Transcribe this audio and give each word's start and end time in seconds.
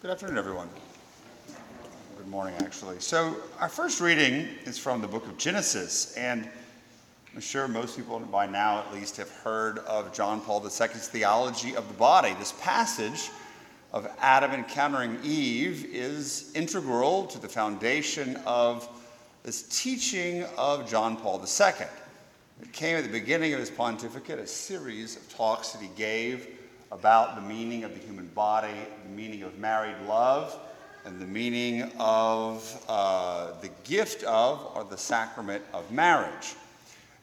Good 0.00 0.12
afternoon, 0.12 0.38
everyone. 0.38 0.68
Good 2.16 2.28
morning, 2.28 2.54
actually. 2.60 3.00
So, 3.00 3.34
our 3.58 3.68
first 3.68 4.00
reading 4.00 4.46
is 4.64 4.78
from 4.78 5.00
the 5.00 5.08
book 5.08 5.26
of 5.26 5.36
Genesis, 5.38 6.16
and 6.16 6.48
I'm 7.34 7.40
sure 7.40 7.66
most 7.66 7.96
people 7.96 8.20
by 8.20 8.46
now 8.46 8.78
at 8.78 8.94
least 8.94 9.16
have 9.16 9.28
heard 9.28 9.78
of 9.80 10.12
John 10.12 10.40
Paul 10.40 10.62
II's 10.62 11.08
theology 11.08 11.74
of 11.74 11.88
the 11.88 11.94
body. 11.94 12.32
This 12.38 12.54
passage 12.60 13.30
of 13.92 14.08
Adam 14.20 14.52
encountering 14.52 15.18
Eve 15.24 15.86
is 15.92 16.52
integral 16.54 17.26
to 17.26 17.40
the 17.40 17.48
foundation 17.48 18.36
of 18.46 18.88
this 19.42 19.62
teaching 19.82 20.44
of 20.56 20.88
John 20.88 21.16
Paul 21.16 21.40
II. 21.40 21.86
It 22.62 22.72
came 22.72 22.96
at 22.96 23.02
the 23.02 23.10
beginning 23.10 23.52
of 23.52 23.58
his 23.58 23.70
pontificate, 23.70 24.38
a 24.38 24.46
series 24.46 25.16
of 25.16 25.28
talks 25.34 25.72
that 25.72 25.82
he 25.82 25.90
gave 25.96 26.57
about 26.90 27.34
the 27.34 27.42
meaning 27.42 27.84
of 27.84 27.94
the 27.94 28.00
human 28.00 28.26
body, 28.28 28.74
the 29.04 29.14
meaning 29.14 29.42
of 29.42 29.58
married 29.58 29.96
love, 30.06 30.58
and 31.04 31.20
the 31.20 31.26
meaning 31.26 31.90
of 31.98 32.84
uh, 32.88 33.52
the 33.60 33.70
gift 33.84 34.22
of 34.24 34.72
or 34.74 34.84
the 34.84 34.98
sacrament 34.98 35.62
of 35.72 35.90
marriage. 35.90 36.54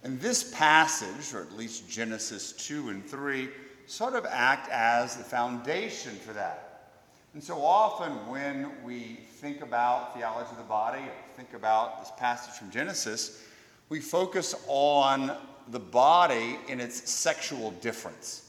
And 0.04 0.20
this 0.20 0.52
passage, 0.54 1.34
or 1.34 1.41
at 1.41 1.52
least 1.54 1.90
Genesis 1.90 2.52
2 2.54 2.90
and 2.90 3.05
3, 3.05 3.49
sort 3.88 4.13
of 4.13 4.26
act 4.30 4.70
as 4.71 5.16
the 5.17 5.23
foundation 5.23 6.16
for 6.16 6.34
that. 6.34 6.91
And 7.34 7.43
so 7.43 7.62
often 7.62 8.12
when 8.29 8.71
we 8.84 9.20
think 9.34 9.62
about 9.62 10.16
theology 10.16 10.49
of 10.52 10.57
the 10.57 10.63
body, 10.63 11.02
or 11.02 11.12
think 11.35 11.54
about 11.54 11.99
this 11.99 12.12
passage 12.18 12.54
from 12.54 12.71
Genesis, 12.71 13.43
we 13.90 13.99
focus 13.99 14.55
on 14.68 15.35
the 15.70 15.79
body 15.79 16.57
in 16.68 16.79
its 16.79 17.09
sexual 17.09 17.71
difference. 17.71 18.45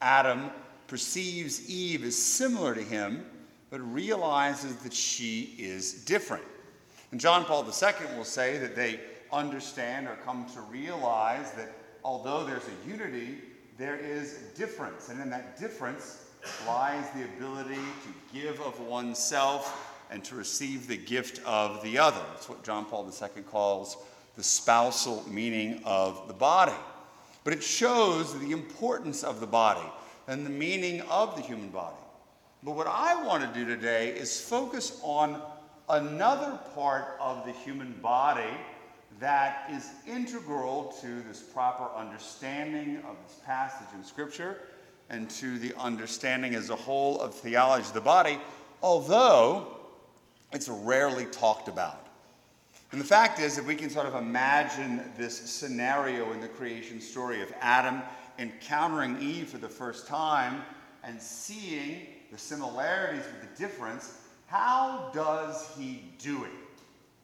Adam 0.00 0.50
perceives 0.86 1.68
Eve 1.68 2.04
as 2.04 2.16
similar 2.16 2.74
to 2.74 2.82
him, 2.82 3.24
but 3.70 3.80
realizes 3.80 4.76
that 4.76 4.92
she 4.92 5.54
is 5.58 6.04
different. 6.04 6.44
And 7.10 7.20
John 7.20 7.44
Paul 7.44 7.64
II 7.64 8.16
will 8.16 8.24
say 8.24 8.58
that 8.58 8.76
they 8.76 9.00
understand 9.32 10.06
or 10.06 10.16
come 10.24 10.46
to 10.54 10.60
realize 10.62 11.52
that 11.52 11.72
although 12.04 12.44
there's 12.44 12.64
a 12.66 12.88
unity, 12.88 13.38
there 13.78 13.96
is 13.96 14.38
a 14.42 14.56
difference. 14.56 15.08
And 15.08 15.20
in 15.20 15.30
that 15.30 15.58
difference 15.58 16.26
lies 16.66 17.04
the 17.14 17.24
ability 17.24 17.74
to 17.74 18.38
give 18.38 18.60
of 18.60 18.78
oneself 18.80 19.92
and 20.10 20.22
to 20.24 20.34
receive 20.34 20.86
the 20.86 20.96
gift 20.96 21.40
of 21.44 21.82
the 21.82 21.98
other. 21.98 22.20
That's 22.34 22.48
what 22.48 22.62
John 22.62 22.84
Paul 22.84 23.06
II 23.10 23.42
calls 23.42 23.96
the 24.36 24.42
spousal 24.42 25.24
meaning 25.28 25.80
of 25.84 26.28
the 26.28 26.34
body. 26.34 26.74
But 27.44 27.52
it 27.52 27.62
shows 27.62 28.38
the 28.40 28.52
importance 28.52 29.22
of 29.22 29.40
the 29.40 29.46
body 29.46 29.86
and 30.26 30.44
the 30.44 30.50
meaning 30.50 31.02
of 31.02 31.36
the 31.36 31.42
human 31.42 31.68
body. 31.68 31.96
But 32.62 32.72
what 32.72 32.86
I 32.86 33.22
want 33.22 33.42
to 33.42 33.58
do 33.58 33.66
today 33.66 34.08
is 34.16 34.40
focus 34.40 34.98
on 35.02 35.40
another 35.90 36.58
part 36.74 37.16
of 37.20 37.44
the 37.44 37.52
human 37.52 37.92
body 38.00 38.56
that 39.20 39.68
is 39.70 39.90
integral 40.06 40.94
to 41.02 41.20
this 41.28 41.40
proper 41.40 41.84
understanding 41.94 42.96
of 43.08 43.16
this 43.28 43.38
passage 43.44 43.86
in 43.94 44.02
Scripture 44.02 44.58
and 45.10 45.28
to 45.28 45.58
the 45.58 45.74
understanding 45.78 46.54
as 46.54 46.70
a 46.70 46.76
whole 46.76 47.20
of 47.20 47.34
theology 47.34 47.86
of 47.86 47.94
the 47.94 48.00
body, 48.00 48.38
although 48.82 49.76
it's 50.52 50.68
rarely 50.68 51.26
talked 51.26 51.68
about. 51.68 52.03
And 52.92 53.00
the 53.00 53.04
fact 53.04 53.40
is 53.40 53.56
that 53.56 53.64
we 53.64 53.74
can 53.74 53.90
sort 53.90 54.06
of 54.06 54.14
imagine 54.14 55.02
this 55.16 55.36
scenario 55.36 56.32
in 56.32 56.40
the 56.40 56.48
creation 56.48 57.00
story 57.00 57.42
of 57.42 57.52
Adam 57.60 58.02
encountering 58.38 59.20
Eve 59.20 59.48
for 59.48 59.58
the 59.58 59.68
first 59.68 60.06
time 60.06 60.62
and 61.02 61.20
seeing 61.20 62.06
the 62.30 62.38
similarities 62.38 63.24
with 63.24 63.40
the 63.42 63.58
difference. 63.58 64.18
How 64.46 65.10
does 65.12 65.68
he 65.76 66.04
do 66.18 66.44
it? 66.44 66.50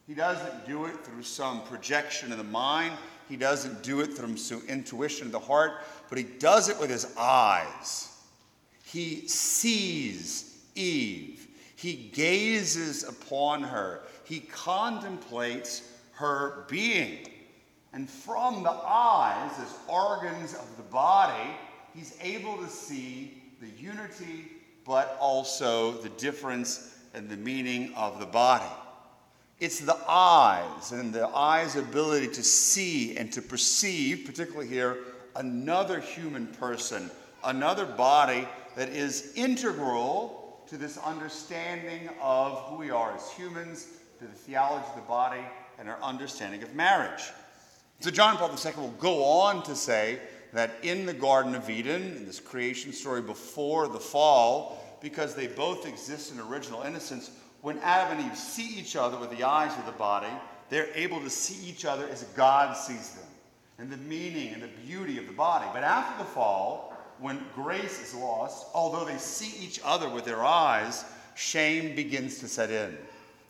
He 0.07 0.15
doesn't 0.15 0.67
do 0.67 0.87
it 0.87 1.05
through 1.05 1.23
some 1.23 1.63
projection 1.63 2.33
of 2.33 2.39
the 2.39 2.45
mind. 2.45 2.95
He 3.29 3.37
doesn't 3.37 3.85
do 3.85 4.01
it 4.01 4.15
through 4.15 4.37
some 4.39 4.63
intuition 4.69 5.27
of 5.27 5.33
the 5.33 5.39
heart, 5.39 5.85
but 6.09 6.19
he 6.19 6.25
does 6.25 6.69
it 6.69 6.79
with 6.81 6.91
his 6.91 7.17
eyes. 7.17 8.09
He 8.85 9.29
sees 9.29 10.59
Eve. 10.75 11.47
He 11.77 12.11
gazes 12.13 13.05
upon 13.05 13.63
her 13.63 14.03
he 14.31 14.39
contemplates 14.39 15.83
her 16.13 16.65
being. 16.69 17.29
And 17.93 18.09
from 18.09 18.63
the 18.63 18.71
eyes, 18.71 19.51
as 19.59 19.75
organs 19.89 20.55
of 20.55 20.77
the 20.77 20.85
body, 20.85 21.51
he's 21.93 22.17
able 22.21 22.57
to 22.59 22.69
see 22.69 23.43
the 23.61 23.67
unity, 23.83 24.53
but 24.87 25.19
also 25.21 25.91
the 26.01 26.11
difference 26.11 26.97
and 27.13 27.29
the 27.29 27.37
meaning 27.37 27.93
of 27.97 28.21
the 28.21 28.27
body. 28.27 28.73
It's 29.59 29.81
the 29.81 29.99
eyes 30.09 30.93
and 30.93 31.13
the 31.13 31.27
eye's 31.27 31.75
ability 31.75 32.29
to 32.29 32.43
see 32.45 33.17
and 33.17 33.33
to 33.33 33.43
perceive, 33.43 34.27
particularly 34.27 34.69
here, 34.69 34.99
another 35.35 35.99
human 35.99 36.47
person, 36.47 37.11
another 37.43 37.85
body 37.85 38.47
that 38.77 38.91
is 38.91 39.33
integral 39.35 40.63
to 40.69 40.77
this 40.77 40.99
understanding 40.99 42.09
of 42.23 42.61
who 42.67 42.77
we 42.77 42.93
are 42.93 43.13
as 43.13 43.29
humans 43.33 43.89
to 44.21 44.27
the 44.27 44.33
theology 44.33 44.85
of 44.91 44.97
the 44.97 45.09
body 45.09 45.41
and 45.79 45.89
our 45.89 45.99
understanding 46.03 46.63
of 46.63 46.75
marriage. 46.75 47.23
So, 48.01 48.11
John 48.11 48.37
Paul 48.37 48.51
II 48.51 48.73
will 48.77 48.95
go 48.99 49.25
on 49.25 49.63
to 49.63 49.75
say 49.75 50.19
that 50.53 50.73
in 50.83 51.07
the 51.07 51.15
Garden 51.15 51.55
of 51.55 51.71
Eden, 51.71 52.03
in 52.17 52.27
this 52.27 52.39
creation 52.39 52.93
story 52.93 53.23
before 53.23 53.89
the 53.89 53.99
fall, 53.99 54.79
because 55.01 55.35
they 55.35 55.47
both 55.47 55.87
exist 55.87 56.33
in 56.33 56.39
original 56.39 56.83
innocence, 56.83 57.31
when 57.63 57.79
Adam 57.79 58.19
and 58.19 58.31
Eve 58.31 58.37
see 58.37 58.79
each 58.79 58.95
other 58.95 59.19
with 59.19 59.31
the 59.31 59.43
eyes 59.43 59.77
of 59.79 59.87
the 59.87 59.93
body, 59.93 60.33
they're 60.69 60.89
able 60.95 61.21
to 61.21 61.31
see 61.31 61.67
each 61.67 61.87
other 61.87 62.07
as 62.09 62.25
God 62.37 62.77
sees 62.77 63.15
them, 63.15 63.29
and 63.79 63.91
the 63.91 63.97
meaning 63.97 64.53
and 64.53 64.63
the 64.63 64.69
beauty 64.87 65.17
of 65.17 65.27
the 65.27 65.33
body. 65.33 65.67
But 65.73 65.83
after 65.83 66.23
the 66.23 66.31
fall, 66.31 66.95
when 67.21 67.41
grace 67.55 68.03
is 68.03 68.15
lost, 68.15 68.67
although 68.75 69.07
they 69.07 69.17
see 69.17 69.65
each 69.65 69.81
other 69.83 70.11
with 70.11 70.27
their 70.27 70.45
eyes, 70.45 71.05
shame 71.35 71.95
begins 71.97 72.39
to 72.41 72.49
set 72.49 72.71
in. 72.71 72.99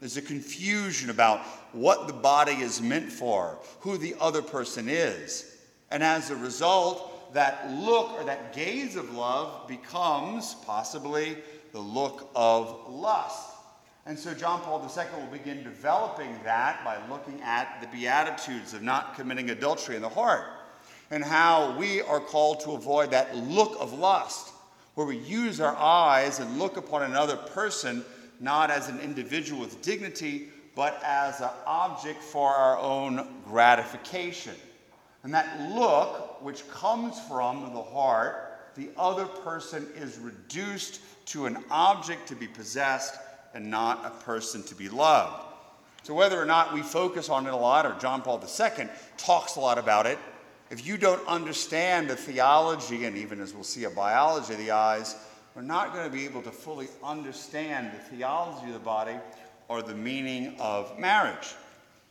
There's 0.01 0.17
a 0.17 0.23
confusion 0.23 1.11
about 1.11 1.41
what 1.73 2.07
the 2.07 2.13
body 2.13 2.55
is 2.55 2.81
meant 2.81 3.13
for, 3.13 3.59
who 3.81 3.99
the 3.99 4.17
other 4.19 4.43
person 4.43 4.89
is. 4.89 5.59
And 5.91 6.03
as 6.03 6.31
a 6.31 6.37
result, 6.37 7.35
that 7.35 7.71
look 7.71 8.13
or 8.13 8.25
that 8.25 8.55
gaze 8.55 8.97
of 8.97 9.15
love 9.15 9.69
becomes 9.69 10.55
possibly 10.67 11.37
the 11.73 11.81
look 11.81 12.31
of 12.35 12.89
lust. 12.89 13.51
And 14.07 14.19
so 14.19 14.35
John 14.35 14.61
Paul 14.63 14.81
II 14.81 15.05
will 15.21 15.31
begin 15.31 15.63
developing 15.63 16.35
that 16.45 16.83
by 16.85 16.99
looking 17.09 17.41
at 17.43 17.81
the 17.81 17.87
Beatitudes 17.89 18.75
of 18.75 18.83
not 18.83 19.15
committing 19.15 19.51
adultery 19.51 19.97
in 19.97 20.03
the 20.03 20.09
heart 20.09 20.47
and 21.11 21.23
how 21.23 21.77
we 21.77 22.01
are 22.03 22.21
called 22.21 22.61
to 22.61 22.73
avoid 22.73 23.11
that 23.11 23.37
look 23.37 23.77
of 23.79 23.93
lust, 23.93 24.53
where 24.95 25.07
we 25.07 25.19
use 25.19 25.61
our 25.61 25.77
eyes 25.77 26.41
and 26.41 26.59
look 26.59 26.77
upon 26.77 27.03
another 27.03 27.37
person 27.37 28.05
not 28.41 28.71
as 28.71 28.89
an 28.89 28.99
individual 29.01 29.61
with 29.61 29.83
dignity, 29.83 30.49
but 30.75 31.01
as 31.05 31.41
an 31.41 31.51
object 31.67 32.23
for 32.23 32.49
our 32.49 32.79
own 32.79 33.29
gratification. 33.47 34.55
And 35.23 35.35
that 35.35 35.71
look, 35.73 36.43
which 36.43 36.69
comes 36.71 37.21
from 37.29 37.75
the 37.75 37.83
heart, 37.83 38.73
the 38.77 38.89
other 38.97 39.27
person 39.27 39.87
is 39.95 40.19
reduced 40.19 41.01
to 41.27 41.47
an 41.47 41.63
object 41.71 42.29
to 42.29 42.35
be 42.35 42.47
possessed 42.47 43.15
and 43.53 43.71
not 43.71 44.05
a 44.07 44.25
person 44.25 44.63
to 44.65 44.75
be 44.75 44.89
loved. 44.89 45.45
So, 46.03 46.15
whether 46.15 46.41
or 46.41 46.47
not 46.47 46.73
we 46.73 46.81
focus 46.81 47.29
on 47.29 47.47
it 47.47 47.53
a 47.53 47.57
lot, 47.57 47.85
or 47.85 47.95
John 48.01 48.23
Paul 48.23 48.43
II 48.43 48.89
talks 49.19 49.57
a 49.57 49.61
lot 49.61 49.77
about 49.77 50.07
it, 50.07 50.19
if 50.71 50.87
you 50.87 50.97
don't 50.97 51.27
understand 51.27 52.09
the 52.09 52.17
theology, 52.17 53.05
and 53.05 53.19
even 53.19 53.41
as 53.41 53.53
we'll 53.53 53.65
see, 53.65 53.85
a 53.85 53.91
biology 53.91 54.55
of 54.55 54.59
the 54.61 54.71
eyes, 54.71 55.17
we're 55.55 55.63
not 55.63 55.93
going 55.93 56.05
to 56.05 56.17
be 56.17 56.25
able 56.25 56.43
to 56.43 56.51
fully 56.51 56.89
understand 57.03 57.93
the 57.93 58.17
theology 58.17 58.69
of 58.69 58.75
the 58.75 58.79
body 58.79 59.17
or 59.69 59.83
the 59.83 59.95
meaning 59.95 60.57
of 60.61 60.99
marriage. 60.99 61.55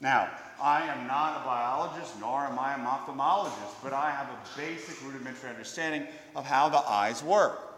Now, 0.02 0.30
I 0.62 0.82
am 0.82 1.08
not 1.08 1.42
a 1.42 1.46
biologist, 1.46 2.20
nor 2.20 2.46
am 2.46 2.60
I 2.60 2.74
an 2.74 2.82
ophthalmologist, 2.82 3.76
but 3.84 3.94
I 3.94 4.12
have 4.12 4.28
a 4.28 4.58
basic 4.58 5.02
rudimentary 5.04 5.50
understanding 5.50 6.06
of 6.36 6.46
how 6.46 6.70
the 6.70 6.80
eyes 6.80 7.24
work. 7.24 7.70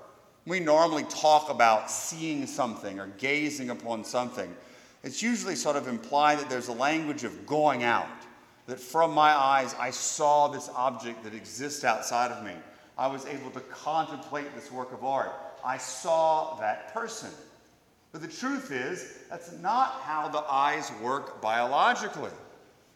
We 0.48 0.60
normally 0.60 1.04
talk 1.04 1.50
about 1.50 1.92
seeing 1.92 2.48
something 2.48 3.00
or 3.00 3.08
gazing 3.20 3.70
upon 3.70 4.04
something. 4.04 4.56
It's 5.04 5.22
usually 5.22 5.56
sort 5.56 5.76
of 5.76 5.88
implied 5.88 6.40
that 6.40 6.50
there's 6.50 6.68
a 6.68 6.74
language 6.74 7.24
of 7.24 7.46
going 7.46 7.84
out, 7.84 8.08
that 8.68 8.80
from 8.80 9.14
my 9.14 9.32
eyes 9.32 9.76
I 9.80 9.92
saw 9.92 10.48
this 10.48 10.70
object 10.76 11.24
that 11.24 11.34
exists 11.34 11.84
outside 11.84 12.32
of 12.32 12.44
me. 12.44 12.54
I 12.98 13.08
was 13.08 13.26
able 13.26 13.52
to 13.52 13.60
contemplate 13.62 14.54
this 14.56 14.72
work 14.72 14.92
of 14.92 15.04
art. 15.04 15.32
I 15.66 15.78
saw 15.78 16.56
that 16.60 16.94
person. 16.94 17.30
But 18.12 18.22
the 18.22 18.28
truth 18.28 18.72
is, 18.72 19.20
that's 19.30 19.52
not 19.60 20.02
how 20.04 20.28
the 20.28 20.44
eyes 20.50 20.92
work 21.02 21.42
biologically. 21.42 22.32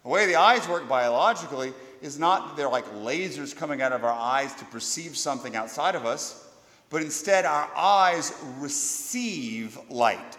The 0.03 0.09
way 0.09 0.25
the 0.25 0.35
eyes 0.35 0.67
work 0.67 0.87
biologically 0.87 1.73
is 2.01 2.19
not 2.19 2.49
that 2.49 2.57
they're 2.57 2.69
like 2.69 2.85
lasers 2.95 3.55
coming 3.55 3.81
out 3.81 3.91
of 3.91 4.03
our 4.03 4.11
eyes 4.11 4.53
to 4.55 4.65
perceive 4.65 5.15
something 5.17 5.55
outside 5.55 5.95
of 5.95 6.05
us, 6.05 6.47
but 6.89 7.01
instead 7.01 7.45
our 7.45 7.69
eyes 7.75 8.33
receive 8.59 9.79
light. 9.89 10.37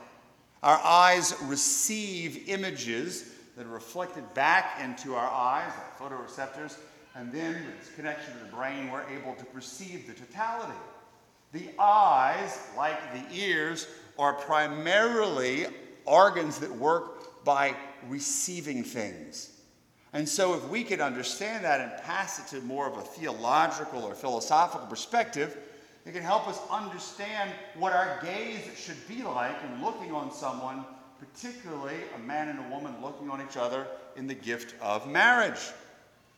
Our 0.62 0.78
eyes 0.78 1.34
receive 1.44 2.48
images 2.48 3.32
that 3.56 3.66
are 3.66 3.70
reflected 3.70 4.32
back 4.34 4.80
into 4.82 5.14
our 5.14 5.30
eyes, 5.30 5.72
like 5.76 5.98
photoreceptors, 5.98 6.76
and 7.14 7.32
then 7.32 7.54
with 7.54 7.74
its 7.80 7.90
connection 7.96 8.34
to 8.34 8.38
the 8.44 8.56
brain, 8.56 8.90
we're 8.90 9.08
able 9.08 9.34
to 9.34 9.44
perceive 9.46 10.06
the 10.06 10.12
totality. 10.12 10.78
The 11.52 11.68
eyes, 11.78 12.58
like 12.76 12.98
the 13.12 13.36
ears, 13.36 13.86
are 14.18 14.34
primarily 14.34 15.66
organs 16.04 16.58
that 16.58 16.70
work 16.74 17.44
by 17.44 17.74
receiving 18.08 18.82
things. 18.82 19.52
And 20.12 20.28
so, 20.28 20.54
if 20.54 20.66
we 20.68 20.82
could 20.82 21.00
understand 21.00 21.64
that 21.64 21.80
and 21.80 22.02
pass 22.04 22.38
it 22.38 22.56
to 22.56 22.64
more 22.64 22.86
of 22.86 22.96
a 22.96 23.02
theological 23.02 24.02
or 24.02 24.14
philosophical 24.14 24.86
perspective, 24.86 25.56
it 26.06 26.14
can 26.14 26.22
help 26.22 26.48
us 26.48 26.58
understand 26.70 27.50
what 27.74 27.92
our 27.92 28.18
gaze 28.22 28.62
should 28.76 28.96
be 29.08 29.22
like 29.24 29.56
in 29.64 29.84
looking 29.84 30.12
on 30.12 30.32
someone, 30.32 30.84
particularly 31.18 31.96
a 32.14 32.18
man 32.20 32.48
and 32.48 32.60
a 32.60 32.68
woman 32.70 32.94
looking 33.02 33.28
on 33.28 33.42
each 33.42 33.56
other 33.56 33.86
in 34.16 34.26
the 34.26 34.34
gift 34.34 34.74
of 34.80 35.06
marriage. 35.08 35.60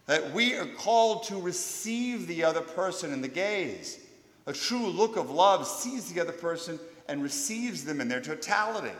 That 0.06 0.32
we 0.32 0.54
are 0.54 0.66
called 0.66 1.24
to 1.24 1.40
receive 1.40 2.26
the 2.26 2.44
other 2.44 2.62
person 2.62 3.12
in 3.12 3.20
the 3.20 3.28
gaze. 3.28 4.00
A 4.48 4.52
true 4.54 4.86
look 4.86 5.16
of 5.16 5.30
love 5.30 5.66
sees 5.66 6.10
the 6.10 6.22
other 6.22 6.32
person 6.32 6.80
and 7.06 7.22
receives 7.22 7.84
them 7.84 8.00
in 8.00 8.08
their 8.08 8.22
totality, 8.22 8.94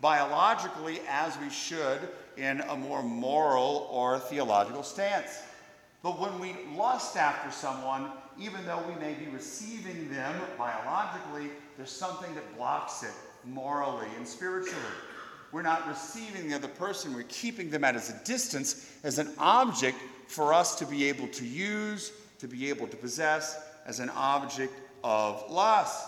biologically, 0.00 1.00
as 1.06 1.38
we 1.38 1.50
should 1.50 2.00
in 2.38 2.62
a 2.62 2.76
more 2.76 3.02
moral 3.02 3.88
or 3.90 4.18
theological 4.18 4.82
stance. 4.82 5.42
But 6.02 6.18
when 6.18 6.38
we 6.40 6.56
lust 6.74 7.18
after 7.18 7.50
someone, 7.50 8.10
even 8.40 8.64
though 8.64 8.82
we 8.88 8.98
may 8.98 9.12
be 9.12 9.26
receiving 9.26 10.10
them 10.10 10.34
biologically, 10.56 11.50
there's 11.76 11.90
something 11.90 12.34
that 12.34 12.56
blocks 12.56 13.02
it 13.02 13.12
morally 13.44 14.08
and 14.16 14.26
spiritually. 14.26 14.80
We're 15.52 15.60
not 15.60 15.86
receiving 15.86 16.48
the 16.48 16.54
other 16.54 16.68
person, 16.68 17.14
we're 17.14 17.24
keeping 17.24 17.68
them 17.68 17.84
at 17.84 17.96
a 17.96 18.24
distance 18.24 18.90
as 19.04 19.18
an 19.18 19.30
object 19.36 19.98
for 20.26 20.54
us 20.54 20.74
to 20.76 20.86
be 20.86 21.04
able 21.04 21.28
to 21.28 21.44
use, 21.44 22.12
to 22.38 22.48
be 22.48 22.70
able 22.70 22.86
to 22.86 22.96
possess, 22.96 23.58
as 23.86 24.00
an 24.00 24.10
object 24.10 24.74
of 25.02 25.50
lust. 25.50 26.06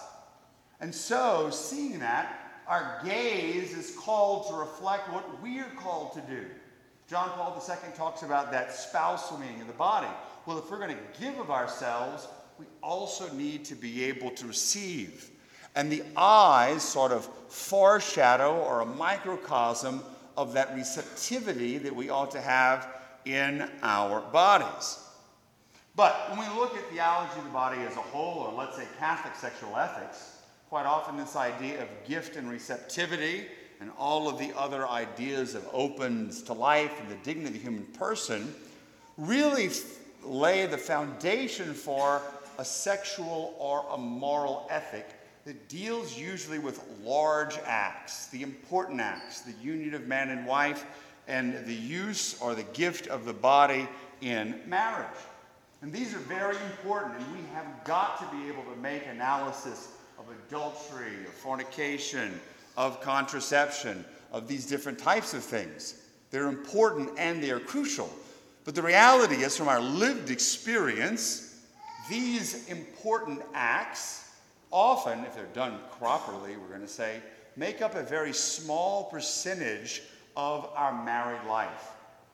And 0.81 0.95
so, 0.95 1.51
seeing 1.51 2.01
that, 2.01 2.63
our 2.67 3.01
gaze 3.05 3.73
is 3.73 3.97
called 3.97 4.49
to 4.49 4.55
reflect 4.55 5.11
what 5.11 5.43
we 5.43 5.59
are 5.61 5.71
called 5.77 6.13
to 6.13 6.21
do. 6.23 6.45
John 7.09 7.31
Paul 7.31 7.57
II 7.67 7.77
talks 7.97 8.23
about 8.23 8.53
that 8.53 8.75
spousal 8.75 9.39
meaning 9.39 9.63
of 9.63 9.67
the 9.67 9.73
body. 9.73 10.09
Well, 10.45 10.59
if 10.59 10.71
we're 10.71 10.79
going 10.79 10.95
to 10.95 11.21
give 11.21 11.39
of 11.39 11.51
ourselves, 11.51 12.29
we 12.59 12.67
also 12.83 13.33
need 13.33 13.65
to 13.67 13.75
be 13.75 14.05
able 14.05 14.31
to 14.33 14.47
receive. 14.47 15.31
And 15.75 15.91
the 15.91 16.03
eyes 16.17 16.83
sort 16.83 17.13
of 17.13 17.25
foreshadow 17.49 18.57
or 18.57 18.81
a 18.81 18.87
microcosm 18.87 20.03
of 20.37 20.53
that 20.53 20.75
receptivity 20.75 21.79
that 21.79 21.95
we 21.95 22.11
ought 22.11 22.31
to 22.33 22.41
have 22.41 22.89
in 23.25 23.69
our 23.83 24.21
bodies. 24.21 24.99
But 25.99 26.31
when 26.31 26.39
we 26.39 26.47
look 26.57 26.77
at 26.77 26.89
theology 26.91 27.37
of 27.39 27.45
the 27.45 27.51
body 27.51 27.81
as 27.81 27.97
a 27.97 28.01
whole, 28.01 28.45
or 28.45 28.53
let's 28.53 28.77
say 28.77 28.85
Catholic 29.01 29.35
sexual 29.35 29.77
ethics, 29.77 30.39
quite 30.69 30.87
often 30.87 31.17
this 31.17 31.35
idea 31.35 31.83
of 31.83 31.89
gift 32.07 32.37
and 32.37 32.49
receptivity 32.49 33.47
and 33.81 33.91
all 33.99 34.29
of 34.29 34.39
the 34.39 34.57
other 34.57 34.87
ideas 34.87 35.57
of 35.57 35.69
opens 35.73 36.41
to 36.43 36.53
life 36.53 36.93
and 37.01 37.11
the 37.11 37.17
dignity 37.25 37.49
of 37.49 37.53
the 37.55 37.59
human 37.59 37.83
person 37.87 38.55
really 39.17 39.71
lay 40.23 40.67
the 40.67 40.79
foundation 40.79 41.75
for 41.75 42.23
a 42.59 42.65
sexual 42.65 43.57
or 43.59 43.85
a 43.91 43.99
moral 43.99 44.69
ethic 44.71 45.05
that 45.47 45.69
deals 45.69 46.17
usually 46.17 46.61
with 46.61 46.81
large 47.03 47.59
acts, 47.67 48.29
the 48.29 48.45
important 48.45 49.01
acts, 49.01 49.41
the 49.41 49.55
union 49.61 49.95
of 49.95 50.07
man 50.07 50.29
and 50.29 50.47
wife, 50.47 50.87
and 51.27 51.67
the 51.67 51.75
use 51.75 52.41
or 52.41 52.55
the 52.55 52.63
gift 52.63 53.09
of 53.09 53.25
the 53.25 53.33
body 53.33 53.89
in 54.21 54.61
marriage. 54.65 55.09
And 55.81 55.93
these 55.93 56.15
are 56.15 56.19
very 56.19 56.57
important, 56.57 57.21
and 57.21 57.33
we 57.33 57.43
have 57.55 57.67
got 57.85 58.19
to 58.19 58.37
be 58.37 58.49
able 58.49 58.65
to 58.65 58.77
make 58.81 59.07
analysis 59.07 59.93
of 60.19 60.25
adultery, 60.47 61.25
of 61.27 61.33
fornication, 61.33 62.41
of 62.77 63.01
contraception, 63.01 64.05
of 64.33 64.49
these 64.49 64.67
different 64.67 64.99
types 64.99 65.35
of 65.35 65.43
things. 65.43 66.03
They're 66.31 66.49
important 66.49 67.11
and 67.17 67.43
they 67.43 67.51
are 67.51 67.61
crucial. 67.61 68.11
But 68.65 68.75
the 68.75 68.83
reality 68.83 69.37
is, 69.37 69.57
from 69.57 69.69
our 69.69 69.81
lived 69.81 70.31
experience, 70.31 71.65
these 72.11 72.69
important 72.69 73.41
acts, 73.55 74.31
often, 74.71 75.21
if 75.21 75.35
they're 75.35 75.47
done 75.55 75.79
properly, 75.99 76.57
we're 76.57 76.69
going 76.69 76.81
to 76.81 76.89
say, 76.89 77.21
make 77.57 77.83
up 77.83 77.95
a 77.95 78.03
very 78.03 78.33
small 78.33 79.05
percentage 79.05 80.03
of 80.37 80.71
our 80.75 81.05
married 81.05 81.47
life. 81.49 81.93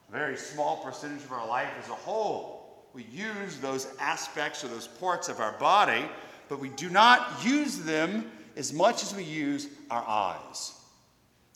A 0.09 0.11
very 0.11 0.37
small 0.37 0.77
percentage 0.83 1.23
of 1.23 1.31
our 1.31 1.47
life 1.47 1.69
as 1.81 1.89
a 1.89 1.93
whole. 1.93 2.54
We 2.95 3.03
use 3.11 3.57
those 3.57 3.87
aspects 3.99 4.63
or 4.63 4.69
those 4.69 4.87
parts 4.87 5.29
of 5.29 5.39
our 5.39 5.51
body 5.59 6.05
but 6.47 6.59
we 6.59 6.69
do 6.69 6.89
not 6.89 7.43
use 7.43 7.79
them 7.79 8.31
as 8.55 8.73
much 8.73 9.03
as 9.03 9.15
we 9.15 9.23
use 9.23 9.67
our 9.89 10.05
eyes. 10.07 10.73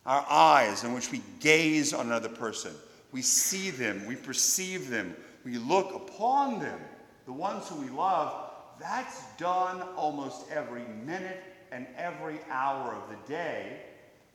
Our 0.05 0.25
eyes 0.29 0.83
in 0.83 0.93
which 0.93 1.11
we 1.11 1.21
gaze 1.39 1.93
on 1.93 2.07
another 2.07 2.29
person. 2.29 2.73
We 3.11 3.21
see 3.21 3.69
them, 3.69 4.05
we 4.05 4.15
perceive 4.15 4.89
them, 4.89 5.15
we 5.43 5.57
look 5.57 5.93
upon 5.95 6.59
them, 6.59 6.79
the 7.25 7.33
ones 7.33 7.67
who 7.67 7.75
we 7.81 7.89
love. 7.89 8.51
That's 8.79 9.23
done 9.37 9.81
almost 9.95 10.49
every 10.51 10.83
minute 11.05 11.43
and 11.71 11.85
every 11.97 12.39
hour 12.49 12.95
of 12.95 13.09
the 13.09 13.31
day, 13.31 13.81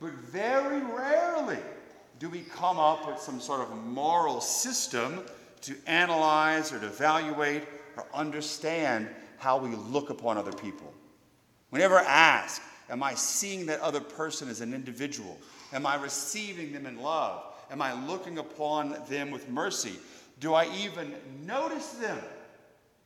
but 0.01 0.13
very 0.13 0.81
rarely 0.81 1.59
do 2.19 2.29
we 2.29 2.41
come 2.43 2.79
up 2.79 3.07
with 3.07 3.19
some 3.19 3.41
sort 3.41 3.61
of 3.61 3.77
moral 3.85 4.41
system 4.41 5.25
to 5.65 5.77
analyze 5.87 6.73
or 6.73 6.79
to 6.79 6.87
evaluate 6.87 7.65
or 7.97 8.07
understand 8.15 9.09
how 9.39 9.59
we 9.59 9.75
look 9.75 10.11
upon 10.11 10.39
other 10.39 10.53
people. 10.53 10.93
We 11.71 11.79
never 11.79 11.99
ask, 11.99 12.63
Am 12.91 13.03
I 13.03 13.15
seeing 13.15 13.67
that 13.67 13.81
other 13.81 14.01
person 14.01 14.49
as 14.49 14.61
an 14.61 14.75
individual? 14.75 15.39
Am 15.73 15.87
I 15.87 15.97
receiving 15.97 16.73
them 16.73 16.87
in 16.87 17.01
love? 17.01 17.43
Am 17.71 17.81
I 17.81 17.95
looking 18.07 18.39
upon 18.39 18.97
them 19.09 19.31
with 19.31 19.49
mercy? 19.49 19.95
Do 20.39 20.55
I 20.55 20.67
even 20.77 21.15
notice 21.47 21.93
them? 21.93 22.19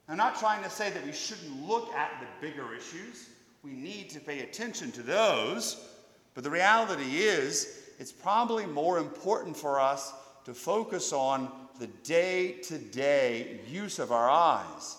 I'm 0.09 0.17
not 0.17 0.39
trying 0.39 0.65
to 0.65 0.71
say 0.71 0.91
that 0.91 1.05
we 1.05 1.13
shouldn't 1.13 1.67
look 1.67 1.93
at 1.95 2.11
the 2.21 2.27
bigger 2.47 2.75
issues. 2.75 3.29
We 3.63 3.73
need 3.73 4.11
to 4.11 4.21
pay 4.21 4.41
attention 4.41 4.91
to 4.93 5.03
those. 5.03 5.89
But 6.35 6.45
the 6.45 6.51
reality 6.51 7.19
is, 7.19 7.83
it's 7.99 8.13
probably 8.13 8.67
more 8.67 8.99
important 8.99 9.57
for 9.57 9.79
us 9.79 10.13
to 10.45 10.55
focus 10.55 11.13
on 11.13 11.51
the 11.79 11.87
day 11.87 12.53
to 12.53 12.79
day 12.79 13.61
use 13.69 13.99
of 13.99 14.13
our 14.13 14.29
eyes 14.29 14.97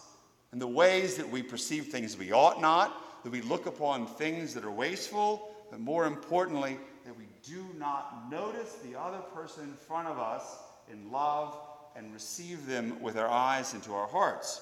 and 0.52 0.62
the 0.62 0.68
ways 0.68 1.16
that 1.16 1.30
we 1.30 1.44
perceive 1.44 1.88
things 1.88 2.18
we 2.18 2.32
ought 2.32 2.62
not, 2.62 3.24
that 3.24 3.32
we 3.32 3.42
look 3.42 3.66
upon 3.66 4.08
things 4.08 4.54
that 4.54 4.64
are 4.64 4.72
wasteful, 4.72 5.52
but 5.70 5.80
more 5.80 6.06
importantly, 6.06 6.78
that 7.06 7.18
we 7.18 7.26
do 7.44 7.66
not 7.78 8.32
notice 8.32 8.78
the 8.84 9.00
other 9.00 9.20
person 9.34 9.66
in 9.66 9.74
front 9.74 10.08
of 10.08 10.18
us 10.18 10.58
in 10.92 11.12
love 11.12 11.56
and 11.96 12.14
receive 12.14 12.66
them 12.66 13.02
with 13.02 13.18
our 13.18 13.28
eyes 13.28 13.74
into 13.74 13.94
our 13.94 14.08
hearts. 14.08 14.62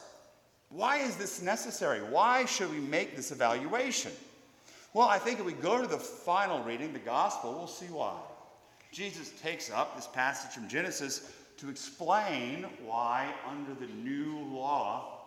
Why 0.69 0.97
is 0.97 1.15
this 1.15 1.41
necessary? 1.41 1.99
Why 1.99 2.45
should 2.45 2.71
we 2.71 2.79
make 2.79 3.15
this 3.15 3.31
evaluation? 3.31 4.11
Well, 4.93 5.07
I 5.07 5.19
think 5.19 5.39
if 5.39 5.45
we 5.45 5.53
go 5.53 5.81
to 5.81 5.87
the 5.87 5.97
final 5.97 6.63
reading, 6.63 6.91
the 6.91 6.99
gospel, 6.99 7.53
we'll 7.53 7.67
see 7.67 7.85
why. 7.85 8.17
Jesus 8.91 9.31
takes 9.41 9.69
up 9.69 9.95
this 9.95 10.07
passage 10.07 10.51
from 10.51 10.67
Genesis 10.67 11.31
to 11.57 11.69
explain 11.69 12.65
why, 12.85 13.33
under 13.47 13.73
the 13.73 13.91
new 13.93 14.39
law, 14.51 15.19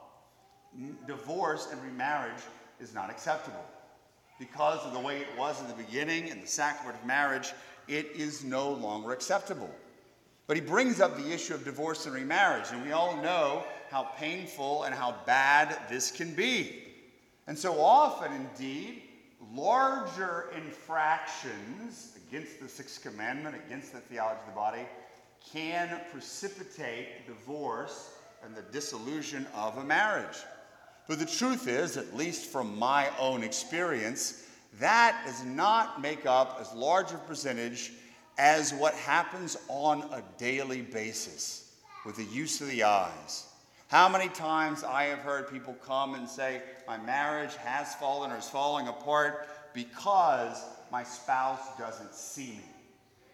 divorce 1.07 1.69
and 1.73 1.83
remarriage 1.83 2.43
is 2.81 2.95
not 2.95 3.11
acceptable. 3.11 3.65
Because 4.39 4.79
of 4.87 4.93
the 4.93 5.01
way 5.01 5.19
it 5.19 5.29
was 5.37 5.61
in 5.61 5.67
the 5.67 5.75
beginning 5.75 6.31
and 6.31 6.43
the 6.43 6.47
sacrament 6.47 6.99
of 6.99 7.07
marriage, 7.07 7.53
it 7.89 8.07
is 8.15 8.45
no 8.45 8.71
longer 8.71 9.13
acceptable. 9.13 9.71
But 10.47 10.57
he 10.57 10.63
brings 10.63 11.01
up 11.01 11.17
the 11.17 11.33
issue 11.33 11.55
of 11.55 11.65
divorce 11.65 12.07
and 12.07 12.15
remarriage, 12.15 12.67
and 12.73 12.83
we 12.83 12.93
all 12.93 13.17
know 13.17 13.65
how 13.91 14.05
painful 14.17 14.85
and 14.85 14.95
how 14.95 15.17
bad 15.27 15.77
this 15.91 16.11
can 16.11 16.33
be. 16.35 16.85
And 17.47 17.59
so 17.59 17.81
often, 17.81 18.33
indeed, 18.33 19.03
larger 19.55 20.51
infractions 20.57 22.17
against 22.29 22.61
the 22.61 22.69
Sixth 22.69 23.03
Commandment, 23.03 23.57
against 23.67 23.93
the 23.93 23.99
theology 23.99 24.41
of 24.41 24.47
the 24.47 24.53
body, 24.53 24.87
can 25.53 26.01
precipitate 26.13 27.27
divorce 27.27 28.15
and 28.45 28.55
the 28.55 28.63
dissolution 28.73 29.47
of 29.55 29.79
a 29.79 29.85
marriage. 29.85 30.39
But 31.09 31.19
the 31.19 31.27
truth 31.27 31.67
is, 31.67 31.97
at 31.97 32.17
least 32.17 32.51
from 32.51 32.79
my 32.79 33.09
own 33.19 33.43
experience, 33.43 34.47
that 34.79 35.23
does 35.27 35.45
not 35.45 36.01
make 36.01 36.27
up 36.27 36.59
as 36.61 36.73
large 36.73 37.11
a 37.13 37.19
percentage 37.19 37.93
as 38.39 38.73
what 38.73 38.95
happens 38.95 39.57
on 39.69 40.03
a 40.13 40.23
daily 40.39 40.83
basis 40.83 41.75
with 42.07 42.17
the 42.17 42.25
use 42.25 42.61
of 42.61 42.69
the 42.69 42.85
eyes. 42.85 43.47
How 43.89 44.09
many 44.09 44.29
times 44.29 44.85
I 44.85 45.05
have 45.05 45.19
heard 45.19 45.51
people 45.51 45.75
come 45.85 46.15
and 46.15 46.29
say, 46.29 46.63
My 46.87 46.97
marriage 46.97 47.57
has 47.57 47.95
fallen 47.97 48.31
or 48.31 48.39
is 48.39 48.49
falling 48.49 48.87
apart 48.87 49.49
because 49.75 50.65
my 50.93 51.03
spouse 51.03 51.77
doesn't 51.77 52.15
see 52.15 52.53
me. 52.53 52.70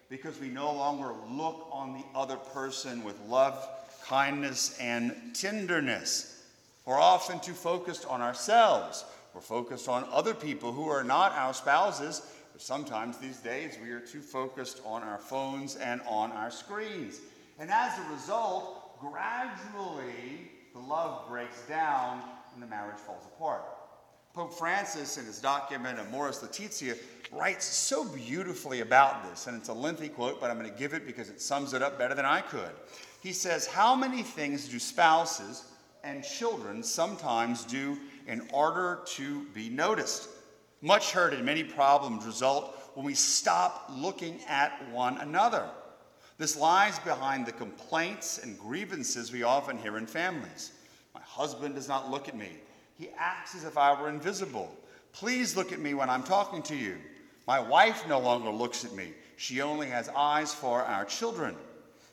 Because 0.09 0.39
we 0.39 0.47
no 0.49 0.71
longer 0.73 1.13
look 1.29 1.67
on 1.71 1.93
the 1.93 2.03
other 2.17 2.37
person 2.37 3.03
with 3.03 3.19
love, 3.27 3.67
kindness, 4.05 4.77
and 4.79 5.13
tenderness. 5.33 6.45
We're 6.85 6.99
often 6.99 7.39
too 7.41 7.53
focused 7.53 8.05
on 8.05 8.21
ourselves. 8.21 9.03
We're 9.33 9.41
focused 9.41 9.89
on 9.89 10.05
other 10.11 10.33
people 10.33 10.71
who 10.71 10.87
are 10.87 11.03
not 11.03 11.33
our 11.33 11.53
spouses. 11.53 12.21
But 12.53 12.61
sometimes 12.61 13.17
these 13.17 13.37
days 13.37 13.77
we 13.83 13.91
are 13.91 13.99
too 13.99 14.21
focused 14.21 14.81
on 14.85 15.03
our 15.03 15.17
phones 15.17 15.75
and 15.75 16.01
on 16.07 16.31
our 16.31 16.49
screens. 16.49 17.19
And 17.59 17.69
as 17.69 17.99
a 17.99 18.11
result, 18.13 18.99
gradually 18.99 20.51
the 20.73 20.79
love 20.79 21.27
breaks 21.27 21.61
down 21.67 22.21
and 22.53 22.63
the 22.63 22.67
marriage 22.67 22.97
falls 22.97 23.25
apart. 23.35 23.63
Pope 24.37 24.53
Francis, 24.53 25.17
in 25.17 25.25
his 25.25 25.41
document 25.41 25.97
Amoris 25.97 26.43
Laetitia, 26.43 26.93
writes 27.31 27.65
so 27.65 28.05
beautifully 28.05 28.81
about 28.81 29.27
this, 29.27 29.47
and 29.47 29.57
it's 29.57 29.69
a 29.69 29.73
lengthy 29.73 30.09
quote, 30.09 30.39
but 30.39 30.51
I'm 30.51 30.59
going 30.59 30.71
to 30.71 30.77
give 30.77 30.93
it 30.93 31.07
because 31.07 31.31
it 31.31 31.41
sums 31.41 31.73
it 31.73 31.81
up 31.81 31.97
better 31.97 32.13
than 32.13 32.23
I 32.23 32.41
could. 32.41 32.69
He 33.19 33.33
says, 33.33 33.65
How 33.65 33.95
many 33.95 34.21
things 34.21 34.67
do 34.67 34.77
spouses 34.77 35.65
and 36.03 36.23
children 36.23 36.83
sometimes 36.83 37.65
do 37.65 37.97
in 38.27 38.47
order 38.53 38.99
to 39.15 39.43
be 39.55 39.69
noticed? 39.69 40.29
Much 40.83 41.13
hurt 41.13 41.33
and 41.33 41.43
many 41.43 41.63
problems 41.63 42.23
result 42.23 42.77
when 42.93 43.07
we 43.07 43.15
stop 43.15 43.89
looking 43.91 44.39
at 44.47 44.87
one 44.91 45.17
another. 45.17 45.67
This 46.37 46.55
lies 46.55 46.99
behind 46.99 47.47
the 47.47 47.53
complaints 47.53 48.37
and 48.37 48.59
grievances 48.59 49.31
we 49.31 49.41
often 49.41 49.79
hear 49.79 49.97
in 49.97 50.05
families. 50.05 50.73
My 51.15 51.21
husband 51.21 51.73
does 51.73 51.87
not 51.87 52.11
look 52.11 52.29
at 52.29 52.37
me. 52.37 52.51
He 52.97 53.09
acts 53.17 53.55
as 53.55 53.63
if 53.63 53.77
I 53.77 53.99
were 53.99 54.09
invisible. 54.09 54.75
Please 55.13 55.55
look 55.55 55.71
at 55.71 55.79
me 55.79 55.93
when 55.93 56.09
I'm 56.09 56.23
talking 56.23 56.61
to 56.63 56.75
you. 56.75 56.97
My 57.47 57.59
wife 57.59 58.07
no 58.07 58.19
longer 58.19 58.49
looks 58.49 58.83
at 58.83 58.93
me. 58.93 59.13
She 59.37 59.61
only 59.61 59.87
has 59.87 60.09
eyes 60.09 60.53
for 60.53 60.81
our 60.81 61.05
children. 61.05 61.55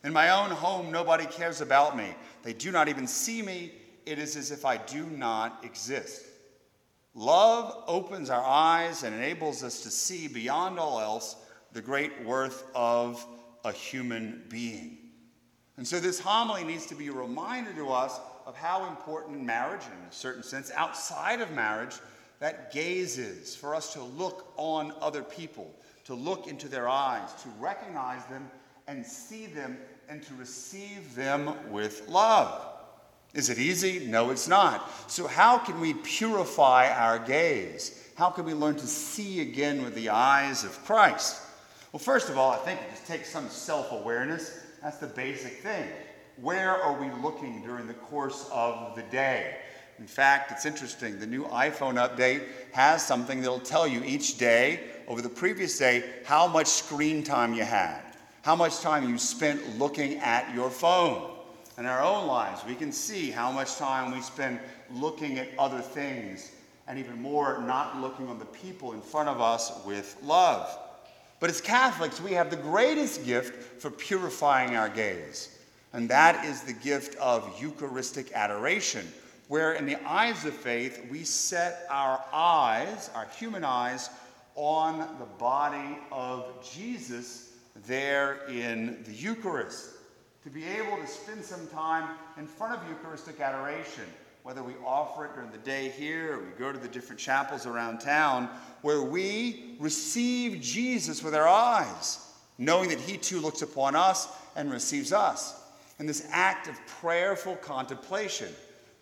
In 0.05 0.13
my 0.13 0.31
own 0.31 0.51
home, 0.51 0.91
nobody 0.91 1.25
cares 1.25 1.61
about 1.61 1.97
me. 1.97 2.15
They 2.43 2.53
do 2.53 2.71
not 2.71 2.89
even 2.89 3.07
see 3.07 3.41
me. 3.41 3.73
It 4.05 4.19
is 4.19 4.37
as 4.37 4.51
if 4.51 4.65
I 4.67 4.77
do 4.77 5.07
not 5.07 5.65
exist. 5.65 6.27
Love 7.15 7.85
opens 7.87 8.29
our 8.29 8.45
eyes 8.45 9.03
and 9.03 9.15
enables 9.15 9.65
us 9.65 9.81
to 9.83 9.91
see 9.91 10.29
beyond 10.29 10.79
all 10.79 11.01
else 11.01 11.37
the 11.73 11.81
great 11.81 12.25
worth 12.25 12.65
of 12.75 13.25
a 13.65 13.73
human 13.73 14.43
being. 14.49 14.99
And 15.77 15.87
so 15.87 15.99
this 15.99 16.21
homily 16.21 16.65
needs 16.65 16.87
to 16.87 16.95
be 16.95 17.09
a 17.09 17.13
reminder 17.13 17.73
to 17.75 17.91
us 17.91 18.21
of 18.47 18.57
how 18.57 18.87
important 18.87 19.43
marriage, 19.43 19.83
in 19.87 20.09
a 20.09 20.13
certain 20.13 20.43
sense, 20.43 20.71
outside 20.75 21.41
of 21.41 21.51
marriage, 21.53 21.95
that 22.41 22.73
gaze 22.73 23.19
is 23.19 23.57
for 23.57 23.75
us 23.75 23.93
to 23.95 24.03
look 24.03 24.53
on 24.57 24.93
other 25.01 25.23
people, 25.23 25.71
to 26.05 26.15
look 26.15 26.47
into 26.47 26.69
their 26.69 26.89
eyes, 26.89 27.33
to 27.43 27.49
recognize 27.59 28.25
them 28.27 28.51
and 28.87 29.05
see 29.05 29.47
them 29.47 29.79
and 30.09 30.23
to 30.23 30.35
receive 30.35 31.15
them 31.15 31.55
with 31.71 32.07
love. 32.09 32.67
Is 33.33 33.51
it 33.51 33.59
easy? 33.59 34.07
No, 34.07 34.31
it's 34.31 34.47
not. 34.47 34.91
So, 35.11 35.27
how 35.27 35.59
can 35.59 35.81
we 35.81 35.95
purify 35.95 36.89
our 36.91 37.19
gaze? 37.19 38.01
How 38.15 38.31
can 38.31 38.45
we 38.45 38.55
learn 38.55 38.77
to 38.77 38.87
see 38.87 39.41
again 39.41 39.83
with 39.83 39.95
the 39.95 40.11
eyes 40.11 40.63
of 40.63 40.85
Christ? 40.85 41.43
Well, 41.93 41.99
first 41.99 42.29
of 42.29 42.39
all, 42.39 42.53
I 42.53 42.59
think 42.59 42.81
it 42.81 42.91
just 42.91 43.07
takes 43.07 43.31
some 43.31 43.49
self 43.49 43.91
awareness. 43.91 44.61
That's 44.83 44.99
the 44.99 45.09
basic 45.09 45.55
thing. 45.63 45.89
Where 46.37 46.71
are 46.71 47.01
we 47.01 47.11
looking 47.23 47.63
during 47.63 47.87
the 47.87 47.95
course 47.95 48.49
of 48.53 48.97
the 48.97 49.03
day? 49.03 49.57
In 50.01 50.07
fact, 50.07 50.51
it's 50.51 50.67
interesting. 50.67 51.21
The 51.21 51.27
new 51.27 51.45
iPhone 51.45 51.95
update 51.95 52.43
has 52.73 53.07
something 53.07 53.41
that'll 53.41 53.61
tell 53.61 53.87
you 53.87 54.03
each 54.03 54.37
day, 54.37 54.81
over 55.07 55.23
the 55.23 55.29
previous 55.29 55.79
day, 55.79 56.03
how 56.25 56.49
much 56.49 56.67
screen 56.67 57.23
time 57.23 57.55
you 57.55 57.63
had, 57.63 58.01
how 58.43 58.57
much 58.57 58.81
time 58.81 59.09
you 59.09 59.17
spent 59.17 59.79
looking 59.79 60.19
at 60.19 60.53
your 60.55 60.71
phone. 60.71 61.31
In 61.79 61.87
our 61.87 62.03
own 62.03 62.27
lives, 62.27 62.65
we 62.67 62.75
can 62.75 62.91
see 62.91 63.31
how 63.31 63.53
much 63.53 63.77
time 63.77 64.13
we 64.13 64.21
spend 64.21 64.59
looking 64.93 65.39
at 65.39 65.49
other 65.57 65.81
things, 65.81 66.51
and 66.89 66.99
even 66.99 67.21
more, 67.23 67.63
not 67.63 68.01
looking 68.01 68.27
on 68.27 68.41
the 68.41 68.45
people 68.45 68.93
in 68.93 69.01
front 69.01 69.29
of 69.29 69.41
us 69.41 69.73
with 69.87 70.17
love. 70.23 70.79
But 71.39 71.51
as 71.51 71.61
Catholics, 71.61 72.21
we 72.21 72.33
have 72.33 72.51
the 72.51 72.57
greatest 72.57 73.25
gift 73.25 73.81
for 73.81 73.91
purifying 73.91 74.77
our 74.77 74.89
gaze, 74.89 75.54
and 75.95 76.09
that 76.11 76.45
is 76.45 76.63
the 76.63 76.73
gift 76.73 77.17
of 77.17 77.59
Eucharistic 77.61 78.33
adoration, 78.33 79.07
where 79.49 79.75
in 79.75 79.87
the 79.87 79.97
eyes 80.07 80.45
of 80.45 80.53
faith, 80.53 81.07
we 81.09 81.25
set 81.25 81.87
our 81.89 82.23
eyes, 82.33 83.11
our 83.15 83.27
human 83.39 83.65
eyes, 83.65 84.11
on 84.57 84.99
the 85.19 85.25
body 85.39 85.99
of 86.13 86.47
Jesus 86.75 87.53
there 87.87 88.41
in 88.49 89.03
the 89.05 89.13
Eucharist. 89.13 89.91
To 90.43 90.51
be 90.51 90.65
able 90.65 90.97
to 90.99 91.07
spend 91.07 91.43
some 91.43 91.67
time 91.69 92.11
in 92.37 92.47
front 92.47 92.75
of 92.75 92.89
Eucharistic 92.91 93.41
adoration 93.41 94.05
whether 94.45 94.63
we 94.63 94.75
offer 94.85 95.25
it 95.25 95.35
during 95.35 95.51
the 95.51 95.59
day 95.59 95.89
here 95.89 96.35
or 96.35 96.41
we 96.41 96.51
go 96.59 96.71
to 96.71 96.79
the 96.79 96.87
different 96.87 97.19
chapels 97.19 97.65
around 97.65 97.99
town, 97.99 98.51
where 98.83 99.01
we 99.01 99.75
receive 99.81 100.61
Jesus 100.61 101.23
with 101.23 101.35
our 101.35 101.49
eyes, 101.49 102.19
knowing 102.59 102.91
that 102.91 103.01
He 103.01 103.17
too 103.17 103.41
looks 103.41 103.63
upon 103.63 103.97
us 103.97 104.29
and 104.55 104.71
receives 104.71 105.15
us. 105.15 105.64
And 105.99 106.09
this 106.09 106.27
act 106.31 106.69
of 106.69 106.75
prayerful 106.87 107.57
contemplation, 107.57 108.49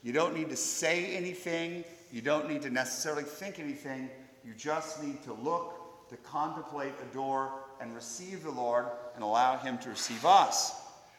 you 0.03 0.13
don't 0.13 0.35
need 0.35 0.51
to 0.51 0.57
say 0.57 1.17
anything, 1.17 1.85
you 2.13 2.21
don't 2.21 2.49
need 2.49 2.63
to 2.63 2.71
necessarily 2.71 3.23
think 3.23 3.59
anything, 3.59 4.11
you 4.45 4.53
just 4.55 5.03
need 5.03 5.23
to 5.23 5.33
look, 5.33 6.09
to 6.11 6.17
contemplate, 6.19 6.93
adore, 7.11 7.53
and 7.81 7.95
receive 7.95 8.43
the 8.43 8.51
Lord 8.51 8.87
and 9.15 9.25
allow 9.25 9.57
Him 9.57 9.79
to 9.79 9.89
receive 9.89 10.25
us. 10.27 10.75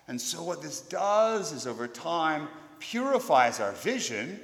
And 0.07 0.19
so, 0.19 0.43
what 0.43 0.61
this 0.61 0.81
does 0.81 1.51
is 1.51 1.65
over 1.65 1.87
time, 1.87 2.47
purifies 2.79 3.59
our 3.59 3.71
vision. 3.71 4.39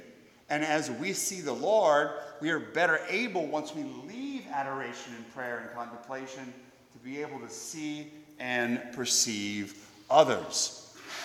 And 0.48 0.64
as 0.64 0.90
we 0.90 1.12
see 1.12 1.40
the 1.40 1.52
Lord, 1.52 2.10
we 2.40 2.50
are 2.50 2.58
better 2.58 3.00
able, 3.08 3.46
once 3.46 3.74
we 3.74 3.84
leave 3.84 4.46
adoration 4.50 5.14
and 5.14 5.34
prayer 5.34 5.58
and 5.58 5.70
contemplation, 5.70 6.52
to 6.92 6.98
be 6.98 7.20
able 7.20 7.38
to 7.40 7.48
see 7.48 8.08
and 8.40 8.80
perceive 8.92 9.86
others. 10.10 10.79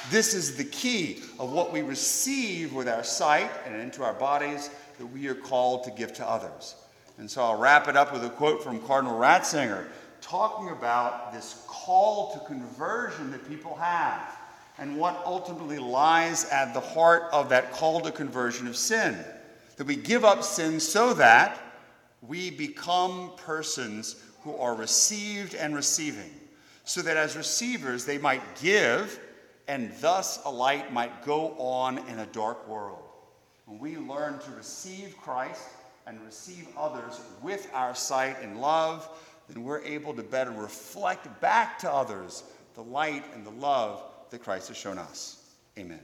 This 0.09 0.33
is 0.33 0.55
the 0.55 0.65
key 0.65 1.21
of 1.39 1.51
what 1.51 1.73
we 1.73 1.81
receive 1.81 2.73
with 2.73 2.87
our 2.87 3.03
sight 3.03 3.49
and 3.65 3.75
into 3.75 4.03
our 4.03 4.13
bodies 4.13 4.69
that 4.97 5.05
we 5.05 5.27
are 5.27 5.35
called 5.35 5.83
to 5.85 5.91
give 5.91 6.13
to 6.13 6.27
others. 6.27 6.75
And 7.17 7.29
so 7.29 7.43
I'll 7.43 7.57
wrap 7.57 7.87
it 7.87 7.95
up 7.95 8.13
with 8.13 8.23
a 8.23 8.29
quote 8.29 8.63
from 8.63 8.79
Cardinal 8.81 9.17
Ratzinger 9.17 9.85
talking 10.21 10.69
about 10.69 11.33
this 11.33 11.63
call 11.67 12.33
to 12.33 12.39
conversion 12.45 13.31
that 13.31 13.47
people 13.47 13.75
have 13.75 14.35
and 14.77 14.97
what 14.97 15.21
ultimately 15.25 15.77
lies 15.77 16.49
at 16.49 16.73
the 16.73 16.79
heart 16.79 17.23
of 17.31 17.49
that 17.49 17.71
call 17.71 18.01
to 18.01 18.11
conversion 18.11 18.67
of 18.67 18.75
sin. 18.75 19.17
That 19.77 19.87
we 19.87 19.95
give 19.95 20.25
up 20.25 20.43
sin 20.43 20.79
so 20.79 21.13
that 21.13 21.59
we 22.21 22.49
become 22.49 23.31
persons 23.37 24.15
who 24.41 24.55
are 24.57 24.75
received 24.75 25.55
and 25.55 25.75
receiving, 25.75 26.31
so 26.83 27.01
that 27.01 27.17
as 27.17 27.35
receivers 27.35 28.05
they 28.05 28.17
might 28.17 28.41
give, 28.61 29.19
and 29.67 29.91
thus 29.99 30.43
a 30.45 30.49
light 30.49 30.93
might 30.93 31.23
go 31.23 31.55
on 31.57 31.97
in 32.09 32.19
a 32.19 32.25
dark 32.27 32.67
world. 32.67 33.03
When 33.65 33.79
we 33.79 33.97
learn 33.97 34.39
to 34.39 34.51
receive 34.51 35.15
Christ 35.21 35.69
and 36.05 36.21
receive 36.21 36.67
others 36.77 37.19
with 37.41 37.69
our 37.73 37.95
sight 37.95 38.37
and 38.41 38.61
love, 38.61 39.09
then 39.47 39.63
we're 39.63 39.81
able 39.81 40.13
to 40.13 40.23
better 40.23 40.51
reflect 40.51 41.41
back 41.41 41.79
to 41.79 41.91
others 41.91 42.43
the 42.75 42.83
light 42.83 43.23
and 43.33 43.45
the 43.45 43.51
love 43.51 44.03
that 44.29 44.43
Christ 44.43 44.67
has 44.67 44.77
shown 44.77 44.97
us. 44.97 45.55
Amen. 45.77 45.99